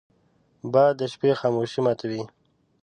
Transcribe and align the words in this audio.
باد 0.71 0.93
د 0.99 1.01
شپې 1.13 1.31
خاموشي 1.39 1.79
ماتوي 1.85 2.23